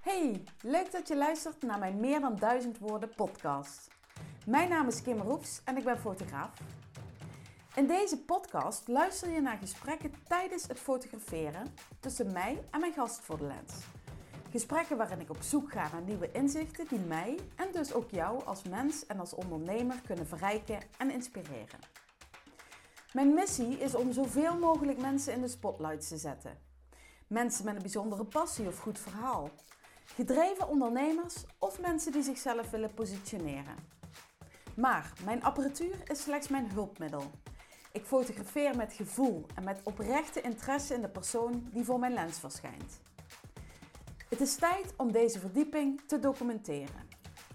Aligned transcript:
Hey, 0.00 0.44
leuk 0.62 0.92
dat 0.92 1.08
je 1.08 1.16
luistert 1.16 1.62
naar 1.62 1.78
mijn 1.78 2.00
Meer 2.00 2.20
dan 2.20 2.36
Duizend 2.36 2.78
Woorden 2.78 3.14
podcast. 3.14 3.88
Mijn 4.46 4.68
naam 4.68 4.86
is 4.86 5.02
Kim 5.02 5.20
Roefs 5.20 5.60
en 5.64 5.76
ik 5.76 5.84
ben 5.84 5.98
fotograaf. 5.98 6.50
In 7.74 7.86
deze 7.86 8.18
podcast 8.18 8.88
luister 8.88 9.30
je 9.30 9.40
naar 9.40 9.56
gesprekken 9.56 10.14
tijdens 10.28 10.66
het 10.66 10.78
fotograferen 10.78 11.74
tussen 12.00 12.32
mij 12.32 12.64
en 12.70 12.80
mijn 12.80 12.92
gast 12.92 13.20
voor 13.20 13.38
de 13.38 13.44
lens. 13.44 13.72
Gesprekken 14.50 14.96
waarin 14.96 15.20
ik 15.20 15.30
op 15.30 15.42
zoek 15.42 15.72
ga 15.72 15.88
naar 15.92 16.02
nieuwe 16.02 16.32
inzichten 16.32 16.88
die 16.88 16.98
mij 16.98 17.38
en 17.56 17.68
dus 17.72 17.92
ook 17.92 18.10
jou 18.10 18.44
als 18.44 18.62
mens 18.62 19.06
en 19.06 19.20
als 19.20 19.34
ondernemer 19.34 20.00
kunnen 20.06 20.26
verrijken 20.26 20.78
en 20.98 21.10
inspireren. 21.10 21.78
Mijn 23.12 23.34
missie 23.34 23.78
is 23.78 23.94
om 23.94 24.12
zoveel 24.12 24.58
mogelijk 24.58 25.00
mensen 25.00 25.32
in 25.32 25.40
de 25.40 25.48
spotlight 25.48 26.08
te 26.08 26.16
zetten. 26.16 26.58
Mensen 27.26 27.64
met 27.64 27.74
een 27.74 27.82
bijzondere 27.82 28.24
passie 28.24 28.66
of 28.66 28.78
goed 28.78 28.98
verhaal. 28.98 29.50
Gedreven 30.14 30.68
ondernemers 30.68 31.44
of 31.58 31.80
mensen 31.80 32.12
die 32.12 32.22
zichzelf 32.22 32.70
willen 32.70 32.94
positioneren. 32.94 33.74
Maar 34.76 35.12
mijn 35.24 35.42
apparatuur 35.42 36.10
is 36.10 36.22
slechts 36.22 36.48
mijn 36.48 36.70
hulpmiddel. 36.70 37.30
Ik 37.92 38.04
fotografeer 38.04 38.76
met 38.76 38.92
gevoel 38.92 39.46
en 39.54 39.64
met 39.64 39.80
oprechte 39.82 40.40
interesse 40.40 40.94
in 40.94 41.00
de 41.00 41.08
persoon 41.08 41.68
die 41.72 41.84
voor 41.84 41.98
mijn 41.98 42.12
lens 42.12 42.38
verschijnt. 42.38 43.00
Het 44.28 44.40
is 44.40 44.54
tijd 44.54 44.94
om 44.96 45.12
deze 45.12 45.38
verdieping 45.38 46.00
te 46.06 46.18
documenteren. 46.18 47.08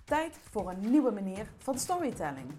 Tijd 0.03 0.37
voor 0.51 0.69
een 0.69 0.91
nieuwe 0.91 1.11
manier 1.11 1.51
van 1.57 1.79
storytelling. 1.79 2.51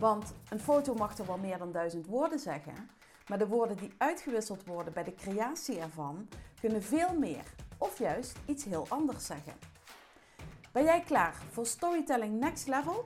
Want 0.00 0.34
een 0.48 0.60
foto 0.60 0.94
mag 0.94 1.18
er 1.18 1.26
wel 1.26 1.38
meer 1.38 1.58
dan 1.58 1.72
duizend 1.72 2.06
woorden 2.06 2.38
zeggen, 2.38 2.90
maar 3.28 3.38
de 3.38 3.48
woorden 3.48 3.76
die 3.76 3.94
uitgewisseld 3.98 4.64
worden 4.64 4.92
bij 4.92 5.04
de 5.04 5.14
creatie 5.14 5.78
ervan 5.78 6.28
kunnen 6.60 6.82
veel 6.82 7.18
meer 7.18 7.44
of 7.78 7.98
juist 7.98 8.38
iets 8.46 8.64
heel 8.64 8.86
anders 8.88 9.26
zeggen. 9.26 9.52
Ben 10.72 10.84
jij 10.84 11.00
klaar 11.00 11.34
voor 11.50 11.66
Storytelling 11.66 12.40
Next 12.40 12.66
Level? 12.66 13.04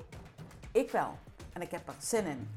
Ik 0.73 0.91
wel 0.91 1.19
en 1.53 1.63
ik 1.63 1.71
heb 1.71 1.89
er 1.89 1.95
zin 1.99 2.27
in. 2.27 2.51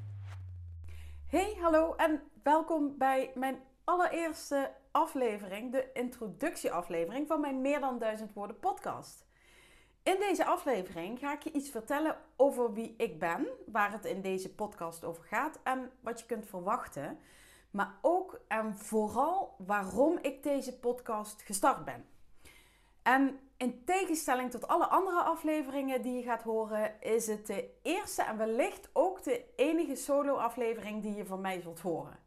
Hey, 1.28 1.58
hallo 1.62 1.96
en 1.96 2.22
welkom 2.44 2.98
bij 2.98 3.32
mijn 3.36 3.60
allereerste 3.84 4.72
aflevering, 4.92 5.72
de 5.72 5.90
introductieaflevering 5.94 7.28
van 7.28 7.42
mijn 7.42 7.62
Meer 7.62 7.80
dan 7.80 8.00
duizend 8.00 8.34
woorden 8.34 8.60
podcast. 8.60 9.26
In 10.04 10.16
deze 10.20 10.46
aflevering 10.46 11.20
ga 11.20 11.34
ik 11.34 11.42
je 11.42 11.52
iets 11.52 11.70
vertellen 11.70 12.18
over 12.36 12.74
wie 12.74 12.94
ik 12.98 13.20
ben, 13.20 13.48
waar 13.66 13.92
het 13.92 14.06
in 14.06 14.22
deze 14.22 14.56
podcast 14.56 15.04
over 15.04 15.24
gaat 15.24 15.60
en 15.64 15.92
wat 16.00 16.20
je 16.20 16.26
kunt 16.26 16.46
verwachten. 16.46 17.20
Maar 17.76 17.98
ook 18.02 18.40
en 18.48 18.78
vooral 18.78 19.56
waarom 19.58 20.18
ik 20.22 20.44
deze 20.44 20.80
podcast 20.80 21.42
gestart 21.42 21.86
ben. 21.86 22.06
En 23.04 23.40
in 23.58 23.84
tegenstelling 23.86 24.52
tot 24.52 24.68
alle 24.68 24.88
andere 24.88 25.22
afleveringen 25.22 26.02
die 26.02 26.14
je 26.14 26.24
gaat 26.24 26.44
horen, 26.44 27.02
is 27.02 27.28
het 27.28 27.48
de 27.48 27.70
eerste 27.82 28.22
en 28.22 28.38
wellicht 28.38 28.90
ook 28.94 29.24
de 29.24 29.46
enige 29.56 29.96
solo-aflevering 29.96 31.02
die 31.02 31.16
je 31.16 31.26
van 31.26 31.42
mij 31.42 31.62
zult 31.62 31.80
horen. 31.80 32.20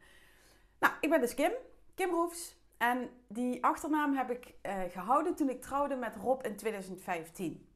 Nou, 0.79 0.95
ik 1.01 1.11
ben 1.11 1.21
dus 1.21 1.35
Kim, 1.35 1.53
Kim 1.95 2.11
Roefs. 2.11 2.57
En 2.79 3.11
die 3.29 3.65
achternaam 3.65 4.17
heb 4.17 4.31
ik 4.31 4.55
uh, 4.63 4.73
gehouden 4.89 5.35
toen 5.35 5.49
ik 5.49 5.63
trouwde 5.63 5.97
met 5.97 6.17
Rob 6.17 6.45
in 6.45 6.57
2015. 6.57 7.69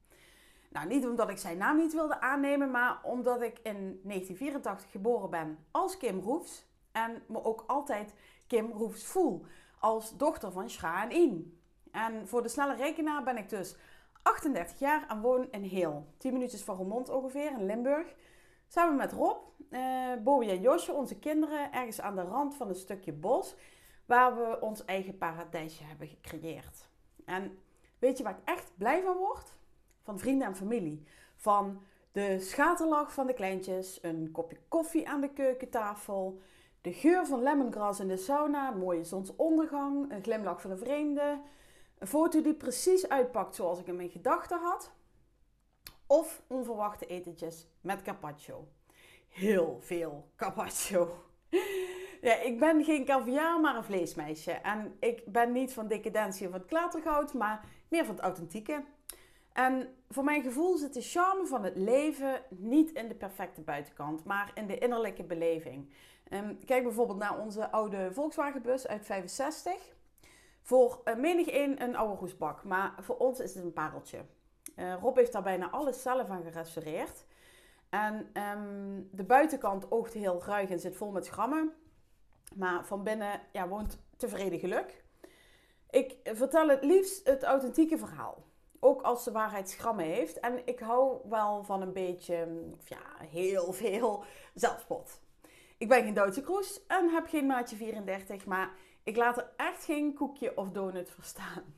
Nou, 0.71 0.89
niet 0.89 1.07
omdat 1.07 1.31
ik 1.31 1.39
zijn 1.39 1.59
naam 1.59 1.77
niet 1.77 1.93
wilde 1.93 2.21
aannemen, 2.21 2.71
maar 2.71 3.01
omdat 3.03 3.43
ik 3.43 3.59
in 3.59 4.01
1984 4.05 4.91
geboren 4.91 5.31
ben 5.31 5.59
als 5.71 5.97
Kim 5.97 6.21
Roefs. 6.21 6.71
En 6.93 7.23
me 7.27 7.45
ook 7.45 7.65
altijd 7.67 8.15
Kim 8.47 8.71
Roefs 8.73 9.05
voel, 9.05 9.45
als 9.79 10.17
dochter 10.17 10.53
van 10.53 10.71
Schra 10.71 11.03
en 11.03 11.11
In. 11.11 11.61
En 11.91 12.29
voor 12.29 12.43
de 12.43 12.49
snelle 12.49 12.75
rekenaar 12.75 13.23
ben 13.23 13.37
ik 13.37 13.49
dus 13.49 13.77
38 14.23 14.79
jaar 14.79 15.09
en 15.09 15.21
woon 15.21 15.49
in 15.51 15.63
Heel. 15.63 16.07
10 16.17 16.33
minuutjes 16.33 16.63
van 16.63 16.77
Roermond 16.77 17.09
ongeveer, 17.09 17.51
in 17.51 17.67
Limburg. 17.67 18.15
Samen 18.69 18.97
met 18.97 19.13
Rob, 19.13 19.43
uh, 19.71 20.13
Bowie 20.23 20.51
en 20.51 20.61
Josje, 20.61 20.93
onze 20.93 21.19
kinderen, 21.19 21.73
ergens 21.73 22.01
aan 22.01 22.17
de 22.17 22.23
rand 22.23 22.55
van 22.55 22.69
een 22.69 22.75
stukje 22.75 23.13
bos. 23.13 23.55
Waar 24.07 24.37
we 24.37 24.61
ons 24.61 24.85
eigen 24.85 25.19
paradijsje 25.19 25.85
hebben 25.85 26.09
gecreëerd. 26.09 26.89
En 27.25 27.59
weet 27.99 28.19
je 28.19 28.25
waar 28.25 28.39
ik 28.39 28.49
echt 28.49 28.73
blij 28.77 29.03
van 29.03 29.17
word? 29.17 29.53
van 30.03 30.19
vrienden 30.19 30.47
en 30.47 30.57
familie. 30.57 31.03
Van 31.37 31.83
de 32.13 32.41
schaterlach 32.41 33.13
van 33.13 33.27
de 33.27 33.35
kleintjes, 33.35 33.99
een 34.03 34.31
kopje 34.33 34.59
koffie 34.69 35.09
aan 35.09 35.21
de 35.21 35.33
keukentafel, 35.33 36.41
de 36.83 36.93
geur 36.93 37.27
van 37.27 37.43
lemongrass 37.43 38.01
in 38.01 38.09
de 38.09 38.17
sauna, 38.17 38.71
mooie 38.71 39.05
zonsondergang, 39.05 40.13
een 40.13 40.23
glimlach 40.23 40.61
van 40.61 40.71
een 40.71 40.79
vreemde, 40.79 41.41
een 41.99 42.07
foto 42.07 42.43
die 42.43 42.55
precies 42.55 43.09
uitpakt 43.09 43.55
zoals 43.55 43.79
ik 43.79 43.87
in 43.87 43.97
mijn 43.97 44.11
gedachten 44.11 44.59
had, 44.59 44.93
of 46.07 46.43
onverwachte 46.47 47.07
etentjes 47.07 47.67
met 47.81 48.03
carpaccio. 48.03 48.69
Heel 49.29 49.79
veel 49.81 50.29
carpaccio. 50.37 51.09
Ja, 52.23 52.35
ik 52.35 52.59
ben 52.59 52.85
geen 52.85 53.05
caviar, 53.05 53.61
maar 53.61 53.77
een 53.77 53.85
vleesmeisje. 53.85 54.51
En 54.51 54.97
ik 55.01 55.23
ben 55.27 55.53
niet 55.53 55.73
van 55.73 55.89
decadentie 55.89 56.47
of 56.47 56.53
het 56.53 56.65
klatergoud, 56.65 57.35
maar 57.35 57.65
meer 57.89 58.05
van 58.05 58.15
het 58.15 58.25
authentieke. 58.25 58.85
En 59.53 59.95
voor 60.09 60.25
mijn 60.25 60.43
gevoel 60.43 60.77
zit 60.77 60.95
de 60.95 61.01
charme 61.01 61.47
van 61.47 61.65
het 61.65 61.77
leven 61.77 62.43
niet 62.49 62.91
in 62.91 63.09
de 63.09 63.15
perfecte 63.15 63.61
buitenkant, 63.61 64.25
maar 64.25 64.51
in 64.55 64.67
de 64.67 64.79
innerlijke 64.79 65.25
beleving. 65.25 65.93
Um, 66.31 66.65
kijk 66.65 66.83
bijvoorbeeld 66.83 67.19
naar 67.19 67.39
onze 67.39 67.71
oude 67.71 68.13
Volkswagenbus 68.13 68.87
uit 68.87 69.07
65. 69.07 69.73
Voor 70.63 71.01
uh, 71.05 71.17
menig 71.17 71.53
een 71.53 71.83
een 71.83 71.97
oude 71.97 72.15
roestbak, 72.15 72.65
maar 72.65 72.95
voor 72.99 73.17
ons 73.17 73.41
is 73.41 73.55
het 73.55 73.65
een 73.65 73.73
pareltje. 73.73 74.19
Uh, 74.77 74.95
Rob 75.01 75.17
heeft 75.17 75.33
daar 75.33 75.43
bijna 75.43 75.71
alles 75.71 76.03
zelf 76.03 76.29
aan 76.29 76.43
gerestaureerd. 76.43 77.25
En 77.89 78.31
um, 78.57 79.09
de 79.11 79.25
buitenkant 79.25 79.91
oogt 79.91 80.13
heel 80.13 80.43
ruig 80.45 80.71
en 80.71 80.81
zit 80.81 80.97
vol 80.97 81.11
met 81.11 81.27
schrammen. 81.27 81.73
Maar 82.55 82.87
van 82.87 83.03
binnen 83.03 83.41
ja, 83.53 83.69
woont 83.69 83.99
tevreden 84.17 84.59
geluk. 84.59 85.05
Ik 85.91 86.17
vertel 86.25 86.69
het 86.69 86.85
liefst 86.85 87.27
het 87.27 87.43
authentieke 87.43 87.99
verhaal 87.99 88.45
ook 88.85 89.03
als 89.03 89.25
de 89.25 89.33
waarheid 89.33 89.71
schrammen 89.71 90.05
heeft. 90.05 90.41
En 90.41 90.67
ik 90.67 90.81
hou 90.81 91.19
wel 91.29 91.65
van 91.65 91.83
een 91.83 91.93
beetje, 91.93 92.49
ja, 92.85 93.27
heel 93.29 93.73
veel 93.73 94.25
zelfspot. 94.55 95.21
Ik 95.79 95.89
ben 95.89 96.03
geen 96.03 96.15
Duitse 96.15 96.41
kroes 96.41 96.87
en 96.87 97.09
heb 97.09 97.27
geen 97.27 97.47
maatje 97.47 97.77
34, 97.77 98.47
maar 98.47 98.71
ik 99.03 99.17
laat 99.17 99.37
er 99.37 99.51
echt 99.57 99.85
geen 99.85 100.15
koekje 100.15 100.57
of 100.57 100.71
donut 100.71 101.11
voor 101.11 101.25
staan. 101.25 101.75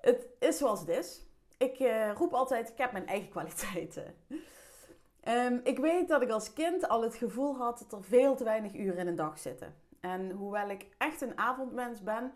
Het 0.00 0.26
is 0.38 0.58
zoals 0.58 0.80
het 0.80 0.88
is. 0.88 1.26
Ik 1.56 1.80
uh, 1.80 2.12
roep 2.12 2.32
altijd, 2.32 2.68
ik 2.68 2.78
heb 2.78 2.92
mijn 2.92 3.06
eigen 3.06 3.28
kwaliteiten. 3.28 4.14
Um, 5.28 5.60
ik 5.64 5.78
weet 5.78 6.08
dat 6.08 6.22
ik 6.22 6.30
als 6.30 6.52
kind 6.52 6.88
al 6.88 7.02
het 7.02 7.14
gevoel 7.14 7.56
had 7.56 7.78
dat 7.78 7.92
er 7.92 8.04
veel 8.04 8.36
te 8.36 8.44
weinig 8.44 8.74
uren 8.74 8.98
in 8.98 9.06
een 9.06 9.16
dag 9.16 9.38
zitten. 9.38 9.74
En 10.00 10.30
hoewel 10.30 10.70
ik 10.70 10.86
echt 10.98 11.20
een 11.20 11.38
avondmens 11.38 12.02
ben 12.02 12.32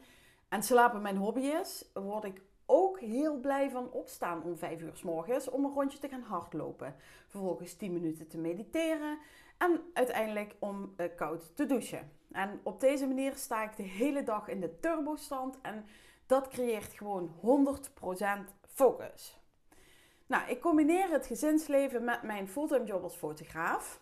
en 0.48 0.62
slapen 0.62 1.02
mijn 1.02 1.16
hobby 1.16 1.40
is, 1.40 1.90
word 1.94 2.24
ik 2.24 2.42
ook 2.70 3.00
heel 3.00 3.40
blij 3.40 3.70
van 3.70 3.92
opstaan 3.92 4.42
om 4.42 4.56
5 4.56 4.80
uur 4.80 4.96
s 4.96 5.02
morgens 5.02 5.48
om 5.48 5.64
een 5.64 5.72
rondje 5.72 5.98
te 5.98 6.08
gaan 6.08 6.22
hardlopen. 6.22 6.94
Vervolgens 7.28 7.74
10 7.74 7.92
minuten 7.92 8.28
te 8.28 8.38
mediteren 8.38 9.18
en 9.58 9.80
uiteindelijk 9.92 10.56
om 10.58 10.94
uh, 10.96 11.06
koud 11.16 11.56
te 11.56 11.66
douchen. 11.66 12.12
En 12.32 12.60
op 12.62 12.80
deze 12.80 13.06
manier 13.06 13.34
sta 13.34 13.62
ik 13.62 13.76
de 13.76 13.82
hele 13.82 14.22
dag 14.22 14.48
in 14.48 14.60
de 14.60 14.78
turbostand 14.80 15.60
en 15.60 15.84
dat 16.26 16.48
creëert 16.48 16.92
gewoon 16.92 17.34
100% 17.36 18.20
focus. 18.66 19.38
Nou, 20.26 20.50
ik 20.50 20.60
combineer 20.60 21.10
het 21.10 21.26
gezinsleven 21.26 22.04
met 22.04 22.22
mijn 22.22 22.48
fulltime 22.48 22.84
job 22.84 23.02
als 23.02 23.16
fotograaf. 23.16 24.00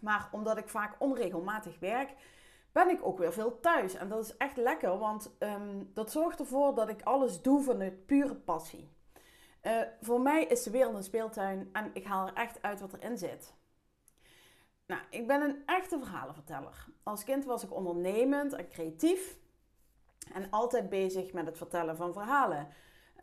Maar 0.00 0.28
omdat 0.32 0.58
ik 0.58 0.68
vaak 0.68 0.96
onregelmatig 0.98 1.78
werk, 1.78 2.10
ben 2.76 2.90
ik 2.90 3.06
ook 3.06 3.18
weer 3.18 3.32
veel 3.32 3.60
thuis. 3.60 3.94
En 3.94 4.08
dat 4.08 4.24
is 4.24 4.36
echt 4.36 4.56
lekker, 4.56 4.98
want 4.98 5.36
ehm, 5.38 5.82
dat 5.94 6.10
zorgt 6.10 6.38
ervoor 6.38 6.74
dat 6.74 6.88
ik 6.88 7.02
alles 7.02 7.42
doe 7.42 7.62
vanuit 7.62 8.06
pure 8.06 8.34
passie. 8.34 8.94
Uh, 9.62 9.80
voor 10.00 10.20
mij 10.20 10.44
is 10.44 10.62
de 10.62 10.70
wereld 10.70 10.94
een 10.94 11.02
speeltuin 11.02 11.68
en 11.72 11.90
ik 11.92 12.04
haal 12.04 12.26
er 12.26 12.34
echt 12.34 12.62
uit 12.62 12.80
wat 12.80 12.92
erin 12.92 13.18
zit. 13.18 13.54
Nou, 14.86 15.00
ik 15.10 15.26
ben 15.26 15.40
een 15.42 15.62
echte 15.66 15.98
verhalenverteller. 15.98 16.86
Als 17.02 17.24
kind 17.24 17.44
was 17.44 17.64
ik 17.64 17.74
ondernemend 17.74 18.52
en 18.52 18.68
creatief 18.68 19.38
en 20.32 20.50
altijd 20.50 20.88
bezig 20.88 21.32
met 21.32 21.46
het 21.46 21.56
vertellen 21.56 21.96
van 21.96 22.12
verhalen. 22.12 22.68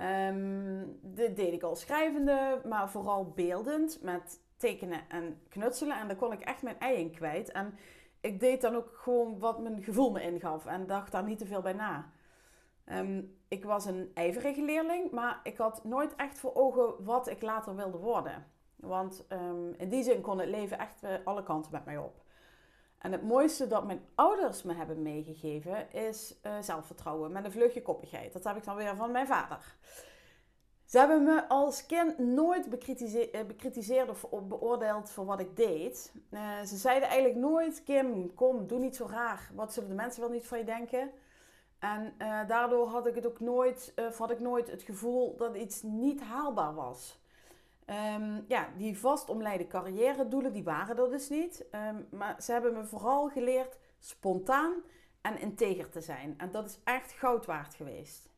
Um, 0.01 0.99
dit 1.01 1.35
deed 1.35 1.53
ik 1.53 1.63
al 1.63 1.75
schrijvende, 1.75 2.61
maar 2.65 2.89
vooral 2.89 3.31
beeldend 3.31 4.01
met 4.01 4.39
tekenen 4.57 5.09
en 5.09 5.41
knutselen. 5.49 5.99
En 5.99 6.07
daar 6.07 6.17
kon 6.17 6.31
ik 6.31 6.41
echt 6.41 6.61
mijn 6.61 6.79
ei 6.79 6.97
in 6.97 7.11
kwijt. 7.11 7.51
En 7.51 7.73
ik 8.23 8.39
deed 8.39 8.61
dan 8.61 8.75
ook 8.75 8.89
gewoon 8.93 9.39
wat 9.39 9.59
mijn 9.59 9.83
gevoel 9.83 10.11
me 10.11 10.21
ingaf 10.21 10.65
en 10.65 10.87
dacht 10.87 11.11
daar 11.11 11.23
niet 11.23 11.37
te 11.37 11.45
veel 11.45 11.61
bij 11.61 11.73
na. 11.73 12.11
Ehm, 12.85 13.21
ik 13.47 13.65
was 13.65 13.85
een 13.85 14.11
ijverige 14.13 14.61
leerling, 14.61 15.11
maar 15.11 15.39
ik 15.43 15.57
had 15.57 15.83
nooit 15.83 16.15
echt 16.15 16.39
voor 16.39 16.55
ogen 16.55 17.03
wat 17.03 17.27
ik 17.27 17.41
later 17.41 17.75
wilde 17.75 17.97
worden. 17.97 18.47
Want 18.75 19.25
ehm, 19.27 19.73
in 19.77 19.89
die 19.89 20.03
zin 20.03 20.21
kon 20.21 20.39
het 20.39 20.49
leven 20.49 20.79
echt 20.79 21.01
alle 21.23 21.43
kanten 21.43 21.71
met 21.71 21.85
mij 21.85 21.97
op. 21.97 22.23
En 23.03 23.11
het 23.11 23.23
mooiste 23.23 23.67
dat 23.67 23.85
mijn 23.85 24.05
ouders 24.15 24.63
me 24.63 24.73
hebben 24.73 25.01
meegegeven 25.01 25.91
is 25.91 26.35
uh, 26.43 26.53
zelfvertrouwen 26.61 27.31
met 27.31 27.45
een 27.45 27.51
vleugje 27.51 27.81
koppigheid. 27.81 28.33
Dat 28.33 28.43
heb 28.43 28.55
ik 28.55 28.63
dan 28.63 28.75
weer 28.75 28.95
van 28.95 29.11
mijn 29.11 29.27
vader. 29.27 29.75
Ze 30.93 30.99
hebben 30.99 31.23
me 31.23 31.47
als 31.47 31.85
kind 31.85 32.17
nooit 32.17 32.67
eh, 32.67 33.45
bekritiseerd 33.45 34.09
of 34.09 34.47
beoordeeld 34.47 35.09
voor 35.09 35.25
wat 35.25 35.39
ik 35.39 35.55
deed. 35.55 36.13
Uh, 36.29 36.61
ze 36.61 36.77
zeiden 36.77 37.09
eigenlijk 37.09 37.39
nooit: 37.39 37.83
Kim, 37.83 38.33
kom, 38.33 38.67
doe 38.67 38.79
niet 38.79 38.95
zo 38.95 39.05
raar. 39.05 39.51
Wat 39.55 39.73
zullen 39.73 39.89
de 39.89 39.95
mensen 39.95 40.21
wel 40.21 40.29
niet 40.29 40.47
van 40.47 40.57
je 40.57 40.63
denken? 40.63 41.11
En 41.79 42.13
uh, 42.17 42.47
daardoor 42.47 42.87
had 42.87 43.07
ik 43.07 43.15
het 43.15 43.25
ook 43.25 43.39
nooit, 43.39 43.93
uh, 43.95 44.11
had 44.11 44.31
ik 44.31 44.39
nooit 44.39 44.71
het 44.71 44.81
gevoel 44.81 45.35
dat 45.35 45.55
iets 45.55 45.81
niet 45.81 46.21
haalbaar 46.21 46.73
was. 46.73 47.19
Um, 48.15 48.45
ja, 48.47 48.67
die 48.77 48.99
vast 48.99 49.29
omleide 49.29 49.67
carrière 49.67 50.27
doelen, 50.27 50.53
die 50.53 50.63
waren 50.63 50.97
er 50.97 51.09
dus 51.09 51.29
niet. 51.29 51.65
Um, 51.71 52.07
maar 52.11 52.41
ze 52.41 52.51
hebben 52.51 52.73
me 52.73 52.85
vooral 52.85 53.29
geleerd 53.29 53.77
spontaan 53.99 54.73
en 55.21 55.39
integer 55.39 55.89
te 55.89 56.01
zijn. 56.01 56.33
En 56.37 56.51
dat 56.51 56.65
is 56.65 56.79
echt 56.83 57.11
goud 57.11 57.45
waard 57.45 57.75
geweest. 57.75 58.32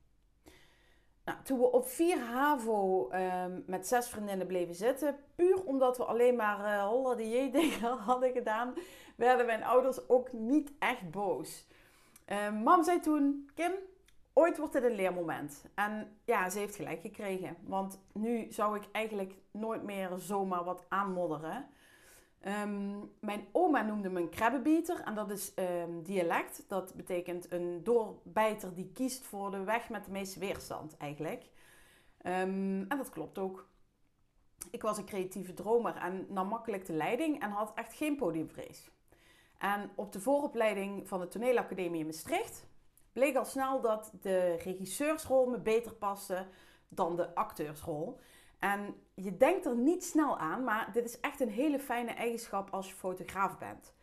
Nou, 1.25 1.37
toen 1.43 1.59
we 1.59 1.71
op 1.71 1.87
4 1.87 2.19
HAVO 2.19 3.09
um, 3.11 3.63
met 3.67 3.87
zes 3.87 4.07
vriendinnen 4.07 4.47
bleven 4.47 4.75
zitten, 4.75 5.15
puur 5.35 5.63
omdat 5.63 5.97
we 5.97 6.03
alleen 6.03 6.35
maar 6.35 6.59
uh, 6.59 6.87
holla 6.87 7.15
dingen 7.15 7.97
hadden 8.09 8.31
gedaan, 8.31 8.73
werden 9.15 9.45
mijn 9.45 9.63
ouders 9.63 10.09
ook 10.09 10.33
niet 10.33 10.71
echt 10.79 11.11
boos. 11.11 11.67
Uh, 12.27 12.51
mam 12.63 12.83
zei 12.83 12.99
toen, 12.99 13.49
Kim, 13.53 13.71
ooit 14.33 14.57
wordt 14.57 14.73
dit 14.73 14.83
een 14.83 14.95
leermoment. 14.95 15.65
En 15.75 16.17
ja, 16.25 16.49
ze 16.49 16.59
heeft 16.59 16.75
gelijk 16.75 17.01
gekregen. 17.01 17.57
Want 17.63 17.99
nu 18.13 18.51
zou 18.51 18.75
ik 18.75 18.83
eigenlijk 18.91 19.33
nooit 19.51 19.83
meer 19.83 20.09
zomaar 20.15 20.63
wat 20.63 20.85
aanmodderen. 20.89 21.67
Um, 22.47 23.11
mijn 23.19 23.47
oma 23.51 23.81
noemde 23.81 24.09
me 24.09 24.21
een 24.21 24.29
krabbebieter 24.29 24.99
en 24.99 25.15
dat 25.15 25.31
is 25.31 25.51
um, 25.55 26.03
dialect. 26.03 26.63
Dat 26.67 26.93
betekent 26.93 27.51
een 27.51 27.83
doorbijter 27.83 28.73
die 28.73 28.91
kiest 28.93 29.25
voor 29.25 29.51
de 29.51 29.63
weg 29.63 29.89
met 29.89 30.05
de 30.05 30.11
meeste 30.11 30.39
weerstand 30.39 30.97
eigenlijk. 30.97 31.43
Um, 32.23 32.85
en 32.87 32.97
dat 32.97 33.09
klopt 33.09 33.37
ook. 33.37 33.67
Ik 34.71 34.81
was 34.81 34.97
een 34.97 35.05
creatieve 35.05 35.53
dromer 35.53 35.95
en 35.95 36.25
nam 36.29 36.47
makkelijk 36.47 36.85
de 36.85 36.93
leiding 36.93 37.41
en 37.41 37.49
had 37.49 37.71
echt 37.75 37.93
geen 37.93 38.15
podiumvrees. 38.15 38.89
En 39.57 39.89
op 39.95 40.11
de 40.11 40.19
vooropleiding 40.19 41.07
van 41.07 41.19
de 41.19 41.27
toneelacademie 41.27 41.99
in 41.99 42.05
Maastricht 42.05 42.67
bleek 43.13 43.35
al 43.35 43.45
snel 43.45 43.81
dat 43.81 44.11
de 44.21 44.55
regisseursrol 44.55 45.45
me 45.45 45.59
beter 45.59 45.93
paste 45.93 46.47
dan 46.87 47.15
de 47.15 47.35
acteursrol. 47.35 48.19
En 48.59 48.95
je 49.13 49.37
denkt 49.37 49.65
er 49.65 49.75
niet 49.75 50.03
snel 50.03 50.37
aan, 50.37 50.63
maar 50.63 50.89
dit 50.93 51.05
is 51.05 51.19
echt 51.19 51.39
een 51.39 51.49
hele 51.49 51.79
fijne 51.79 52.11
eigenschap 52.11 52.69
als 52.69 52.87
je 52.87 52.95
fotograaf 52.95 53.57
bent. 53.57 53.93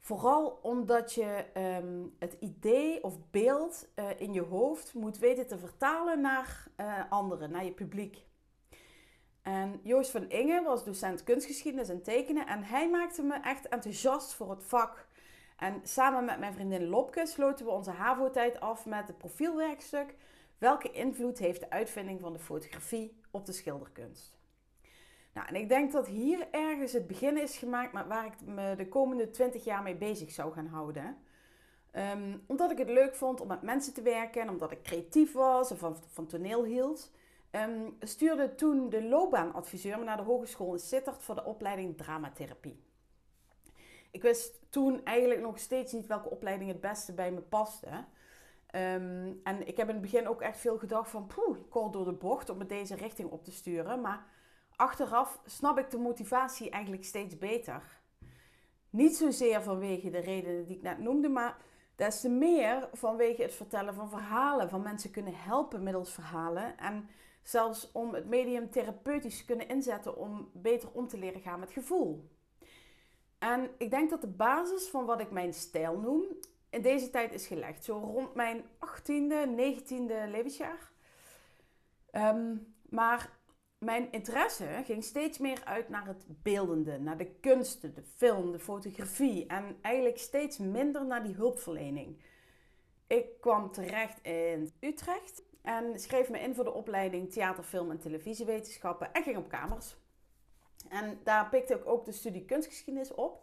Vooral 0.00 0.58
omdat 0.62 1.12
je 1.12 1.44
um, 1.82 2.16
het 2.18 2.36
idee 2.40 3.04
of 3.04 3.18
beeld 3.30 3.88
uh, 3.96 4.20
in 4.20 4.32
je 4.32 4.42
hoofd 4.42 4.94
moet 4.94 5.18
weten 5.18 5.46
te 5.46 5.58
vertalen 5.58 6.20
naar 6.20 6.66
uh, 6.76 7.02
anderen, 7.08 7.50
naar 7.50 7.64
je 7.64 7.72
publiek. 7.72 8.24
En 9.42 9.80
Joost 9.82 10.10
van 10.10 10.28
Inge 10.28 10.62
was 10.62 10.84
docent 10.84 11.24
kunstgeschiedenis 11.24 11.88
en 11.88 12.02
tekenen 12.02 12.46
en 12.46 12.62
hij 12.62 12.90
maakte 12.90 13.22
me 13.22 13.34
echt 13.34 13.68
enthousiast 13.68 14.34
voor 14.34 14.50
het 14.50 14.64
vak. 14.64 15.06
En 15.56 15.80
samen 15.82 16.24
met 16.24 16.38
mijn 16.38 16.52
vriendin 16.52 16.88
Lopke 16.88 17.26
sloten 17.26 17.66
we 17.66 17.72
onze 17.72 17.90
HAVO-tijd 17.90 18.60
af 18.60 18.86
met 18.86 19.06
het 19.06 19.18
profielwerkstuk 19.18 20.14
Welke 20.62 20.90
invloed 20.90 21.38
heeft 21.38 21.60
de 21.60 21.70
uitvinding 21.70 22.20
van 22.20 22.32
de 22.32 22.38
fotografie 22.38 23.20
op 23.30 23.46
de 23.46 23.52
schilderkunst? 23.52 24.38
Nou, 25.32 25.46
en 25.48 25.54
ik 25.54 25.68
denk 25.68 25.92
dat 25.92 26.06
hier 26.06 26.48
ergens 26.50 26.92
het 26.92 27.06
begin 27.06 27.38
is 27.38 27.56
gemaakt 27.56 27.92
met 27.92 28.06
waar 28.06 28.26
ik 28.26 28.32
me 28.44 28.76
de 28.76 28.88
komende 28.88 29.30
20 29.30 29.64
jaar 29.64 29.82
mee 29.82 29.96
bezig 29.96 30.30
zou 30.30 30.52
gaan 30.52 30.66
houden. 30.66 31.16
Um, 31.92 32.44
omdat 32.46 32.70
ik 32.70 32.78
het 32.78 32.88
leuk 32.88 33.14
vond 33.14 33.40
om 33.40 33.48
met 33.48 33.62
mensen 33.62 33.94
te 33.94 34.02
werken 34.02 34.42
en 34.42 34.48
omdat 34.48 34.70
ik 34.70 34.82
creatief 34.82 35.32
was 35.32 35.70
en 35.70 35.78
van, 36.08 36.26
toneel 36.26 36.64
hield. 36.64 37.10
Um, 37.50 37.96
stuurde 38.00 38.54
toen 38.54 38.88
de 38.88 39.04
loopbaanadviseur 39.04 39.98
me 39.98 40.04
naar 40.04 40.16
de 40.16 40.22
hogeschool 40.22 40.72
in 40.72 40.78
Sittard 40.78 41.22
voor 41.22 41.34
de 41.34 41.44
opleiding 41.44 41.96
dramatherapie. 41.96 42.82
Ik 44.10 44.22
wist 44.22 44.60
toen 44.70 45.04
eigenlijk 45.04 45.40
nog 45.40 45.58
steeds 45.58 45.92
niet 45.92 46.06
welke 46.06 46.30
opleiding 46.30 46.70
het 46.70 46.80
beste 46.80 47.12
bij 47.12 47.32
me 47.32 47.40
paste. 47.40 48.04
Um, 48.74 49.40
en 49.42 49.66
ik 49.66 49.76
heb 49.76 49.88
in 49.88 49.94
het 49.94 50.02
begin 50.02 50.28
ook 50.28 50.40
echt 50.40 50.58
veel 50.58 50.78
gedacht 50.78 51.10
van, 51.10 51.26
poeh, 51.26 51.56
kort 51.68 51.92
door 51.92 52.04
de 52.04 52.12
bocht 52.12 52.50
om 52.50 52.58
me 52.58 52.66
deze 52.66 52.94
richting 52.94 53.30
op 53.30 53.44
te 53.44 53.50
sturen. 53.50 54.00
Maar 54.00 54.26
achteraf 54.76 55.40
snap 55.44 55.78
ik 55.78 55.90
de 55.90 55.98
motivatie 55.98 56.70
eigenlijk 56.70 57.04
steeds 57.04 57.38
beter. 57.38 58.00
Niet 58.90 59.16
zozeer 59.16 59.62
vanwege 59.62 60.10
de 60.10 60.18
redenen 60.18 60.66
die 60.66 60.76
ik 60.76 60.82
net 60.82 60.98
noemde, 60.98 61.28
maar 61.28 61.56
des 61.96 62.20
te 62.20 62.28
meer 62.28 62.88
vanwege 62.92 63.42
het 63.42 63.54
vertellen 63.54 63.94
van 63.94 64.08
verhalen. 64.08 64.68
Van 64.68 64.82
mensen 64.82 65.10
kunnen 65.10 65.34
helpen 65.34 65.82
middels 65.82 66.12
verhalen. 66.12 66.78
En 66.78 67.08
zelfs 67.42 67.92
om 67.92 68.14
het 68.14 68.26
medium 68.26 68.70
therapeutisch 68.70 69.38
te 69.38 69.44
kunnen 69.44 69.68
inzetten 69.68 70.16
om 70.16 70.50
beter 70.52 70.88
om 70.92 71.08
te 71.08 71.18
leren 71.18 71.40
gaan 71.40 71.60
met 71.60 71.72
gevoel. 71.72 72.30
En 73.38 73.70
ik 73.78 73.90
denk 73.90 74.10
dat 74.10 74.20
de 74.20 74.28
basis 74.28 74.88
van 74.88 75.04
wat 75.04 75.20
ik 75.20 75.30
mijn 75.30 75.54
stijl 75.54 75.98
noem, 75.98 76.24
in 76.72 76.82
deze 76.82 77.10
tijd 77.10 77.32
is 77.32 77.46
gelegd. 77.46 77.84
Zo 77.84 77.98
rond 77.98 78.34
mijn 78.34 78.62
18e, 78.62 79.48
19e 79.56 80.30
levensjaar. 80.30 80.90
Um, 82.12 82.74
maar 82.88 83.30
mijn 83.78 84.12
interesse 84.12 84.66
ging 84.84 85.04
steeds 85.04 85.38
meer 85.38 85.60
uit 85.64 85.88
naar 85.88 86.06
het 86.06 86.24
beeldende, 86.42 86.98
naar 86.98 87.16
de 87.16 87.30
kunsten, 87.40 87.94
de 87.94 88.02
film, 88.16 88.52
de 88.52 88.58
fotografie 88.58 89.46
en 89.46 89.76
eigenlijk 89.80 90.18
steeds 90.18 90.58
minder 90.58 91.06
naar 91.06 91.22
die 91.22 91.34
hulpverlening. 91.34 92.20
Ik 93.06 93.40
kwam 93.40 93.72
terecht 93.72 94.22
in 94.22 94.72
Utrecht 94.80 95.42
en 95.62 95.98
schreef 95.98 96.30
me 96.30 96.40
in 96.40 96.54
voor 96.54 96.64
de 96.64 96.72
opleiding 96.72 97.32
theater, 97.32 97.64
film 97.64 97.90
en 97.90 97.98
televisiewetenschappen 97.98 99.12
en 99.12 99.22
ging 99.22 99.36
op 99.36 99.48
kamers. 99.48 99.96
En 100.88 101.20
daar 101.24 101.48
pikte 101.48 101.74
ik 101.74 101.86
ook 101.86 102.04
de 102.04 102.12
studie 102.12 102.44
kunstgeschiedenis 102.44 103.14
op. 103.14 103.42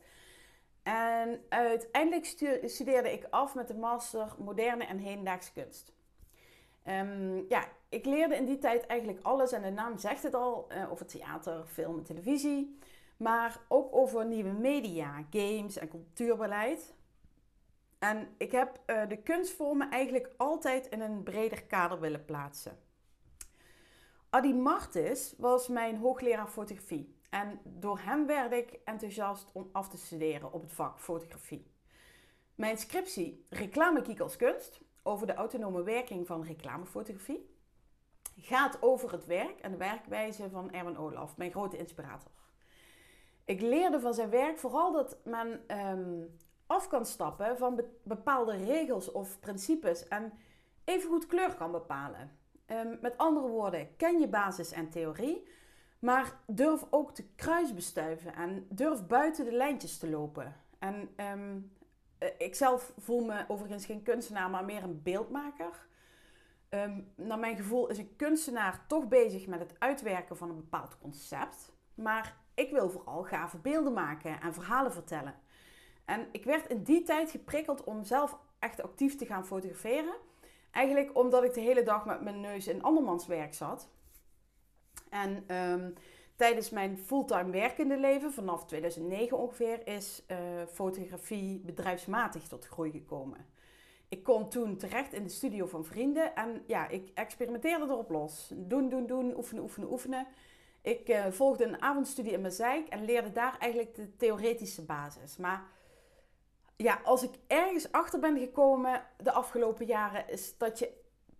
En 1.30 1.42
uiteindelijk 1.50 2.26
studeerde 2.66 3.12
ik 3.12 3.28
af 3.30 3.56
met 3.56 3.68
de 3.68 3.76
master 3.76 4.36
moderne 4.38 4.84
en 4.84 4.98
hedendaagse 4.98 5.52
kunst. 5.52 5.94
Um, 6.86 7.46
ja, 7.50 7.68
ik 7.90 8.06
leerde 8.06 8.36
in 8.36 8.46
die 8.46 8.58
tijd 8.58 8.86
eigenlijk 8.86 9.20
alles 9.24 9.52
en 9.52 9.62
de 9.62 9.70
naam 9.70 9.98
zegt 9.98 10.24
het 10.24 10.34
al 10.34 10.68
uh, 10.72 10.92
over 10.92 11.06
theater, 11.06 11.66
film 11.66 11.98
en 11.98 12.04
televisie, 12.04 12.78
maar 13.18 13.60
ook 13.68 13.96
over 13.96 14.26
nieuwe 14.26 14.52
media, 14.52 15.24
games 15.30 15.78
en 15.78 15.90
cultuurbeleid. 15.90 16.96
En 18.00 18.28
ik 18.38 18.52
heb 18.52 18.80
uh, 18.86 19.08
de 19.08 19.18
kunstvormen 19.18 19.90
eigenlijk 19.90 20.30
altijd 20.38 20.88
in 20.88 21.02
een 21.02 21.24
breder 21.24 21.64
kader 21.64 22.00
willen 22.00 22.26
plaatsen. 22.26 22.80
Adi 24.30 24.54
Martis 24.54 25.34
was 25.38 25.68
mijn 25.68 25.98
hoogleraar 25.98 26.48
fotografie. 26.48 27.18
En 27.30 27.60
door 27.64 28.00
hem 28.00 28.26
werd 28.26 28.52
ik 28.52 28.80
enthousiast 28.86 29.48
om 29.52 29.70
af 29.72 29.90
te 29.90 29.98
studeren 29.98 30.54
op 30.54 30.62
het 30.62 30.72
vak 30.72 31.00
fotografie. 31.00 31.72
Mijn 32.56 32.78
scriptie 32.78 33.46
Reclamekiek 33.50 34.20
als 34.20 34.36
kunst 34.36 34.82
over 35.04 35.28
de 35.28 35.34
autonome 35.34 35.84
werking 35.84 36.28
van 36.28 36.44
reclamefotografie 36.44 37.58
gaat 38.38 38.82
over 38.82 39.12
het 39.12 39.26
werk 39.26 39.60
en 39.60 39.72
de 39.72 39.78
werkwijze 39.78 40.50
van 40.50 40.72
Erwin 40.72 40.98
Olaf, 40.98 41.38
mijn 41.38 41.52
grote 41.52 41.78
inspirator. 41.78 42.32
Ik 43.46 43.62
leerde 43.62 44.00
van 44.00 44.14
zijn 44.14 44.30
werk 44.30 44.58
vooral 44.58 44.92
dat 44.92 45.18
men 45.24 45.78
um, 45.88 46.40
af 46.66 46.88
kan 46.88 47.06
stappen 47.06 47.58
van 47.58 47.82
bepaalde 48.04 48.56
regels 48.56 49.12
of 49.12 49.40
principes 49.40 50.08
en 50.08 50.34
even 50.84 51.10
goed 51.10 51.28
kleur 51.28 51.56
kan 51.56 51.72
bepalen. 51.72 52.38
Um, 52.68 52.98
met 53.02 53.18
andere 53.18 53.48
woorden, 53.48 53.96
ken 53.96 54.20
je 54.20 54.28
basis 54.28 54.72
en 54.72 54.90
theorie, 54.90 55.48
maar 56.00 56.40
durf 56.48 56.86
ook 56.90 57.14
te 57.16 57.24
kruisbestuiven 57.36 58.36
en 58.36 58.66
durf 58.70 59.08
buiten 59.08 59.46
de 59.46 59.52
lijntjes 59.52 59.98
te 59.98 60.10
lopen. 60.10 60.56
En 60.80 61.10
um, 61.34 61.72
ik 62.38 62.56
zelf 62.56 62.94
voel 62.98 63.26
me 63.26 63.46
overigens 63.48 63.86
geen 63.86 64.04
kunstenaar, 64.04 64.50
maar 64.50 64.66
meer 64.66 64.84
een 64.84 65.02
beeldmaker. 65.02 65.88
Um, 66.70 67.12
naar 67.16 67.40
mijn 67.40 67.56
gevoel 67.56 67.88
is 67.88 67.98
een 67.98 68.16
kunstenaar 68.16 68.86
toch 68.88 69.08
bezig 69.08 69.48
met 69.48 69.60
het 69.60 69.76
uitwerken 69.80 70.38
van 70.38 70.50
een 70.50 70.56
bepaald 70.56 70.98
concept. 70.98 71.72
Maar 71.96 72.38
ik 72.54 72.72
wil 72.72 72.90
vooral 72.90 73.24
gave 73.24 73.58
beelden 73.58 73.94
maken 73.94 74.42
en 74.42 74.54
verhalen 74.54 74.94
vertellen. 74.94 75.36
En 76.06 76.28
ik 76.32 76.44
werd 76.44 76.68
in 76.68 76.84
die 76.84 77.04
tijd 77.04 77.32
geprikkeld 77.32 77.84
om 77.84 78.04
zelf 78.04 78.38
echt 78.60 78.82
actief 78.82 79.16
te 79.16 79.26
gaan 79.26 79.46
fotograferen. 79.46 80.16
Eigenlijk 80.72 81.18
omdat 81.18 81.44
ik 81.44 81.54
de 81.54 81.62
hele 81.62 81.84
dag 81.84 82.06
met 82.06 82.22
mijn 82.22 82.42
neus 82.42 82.68
in 82.68 82.84
andermans 82.84 83.28
werk 83.28 83.54
zat. 83.54 83.90
En 85.10 85.56
um, 85.56 85.94
tijdens 86.36 86.70
mijn 86.70 86.98
fulltime 86.98 87.52
werkende 87.52 87.98
leven, 87.98 88.34
vanaf 88.34 88.66
2009 88.66 89.38
ongeveer, 89.38 89.88
is 89.88 90.24
uh, 90.28 90.38
fotografie 90.72 91.60
bedrijfsmatig 91.60 92.48
tot 92.48 92.66
groei 92.66 92.92
gekomen. 92.92 93.46
Ik 94.10 94.24
kom 94.24 94.50
toen 94.50 94.78
terecht 94.78 95.14
in 95.14 95.24
de 95.24 95.30
studio 95.30 95.66
van 95.66 95.86
vrienden 95.86 96.36
en 96.36 96.64
ja, 96.68 96.88
ik 96.88 97.12
experimenteerde 97.14 97.86
erop 97.86 98.10
los. 98.10 98.52
Doen, 98.56 98.90
doen, 98.90 99.06
doen, 99.06 99.38
oefenen, 99.38 99.64
oefenen, 99.64 99.92
oefenen. 99.92 100.28
Ik 100.82 101.10
uh, 101.10 101.26
volgde 101.30 101.66
een 101.66 101.82
avondstudie 101.82 102.32
in 102.32 102.42
Mazeik 102.42 102.88
en 102.88 103.06
leerde 103.06 103.32
daar 103.32 103.58
eigenlijk 103.60 103.96
de 103.96 104.16
theoretische 104.16 104.86
basis. 104.86 105.38
Maar 105.38 105.64
ja, 106.76 107.02
als 107.04 107.24
ik 107.24 107.32
ergens 107.48 107.92
achter 107.92 108.20
ben 108.20 108.40
gekomen 108.40 109.06
de 109.18 109.32
afgelopen 109.32 109.86
jaren, 109.86 110.30
is 110.30 110.58
dat 110.58 110.80
je 110.80 110.92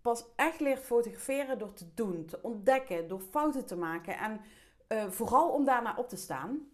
pas 0.02 0.24
echt 0.36 0.60
leert 0.60 0.84
fotograferen 0.84 1.58
door 1.58 1.72
te 1.72 1.94
doen, 1.94 2.24
te 2.26 2.38
ontdekken, 2.42 3.08
door 3.08 3.20
fouten 3.20 3.66
te 3.66 3.76
maken 3.76 4.18
en 4.18 4.40
uh, 4.88 5.10
vooral 5.10 5.48
om 5.48 5.64
daarna 5.64 5.94
op 5.96 6.08
te 6.08 6.16
staan. 6.16 6.68